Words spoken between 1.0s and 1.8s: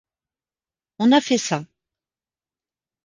a fait ça.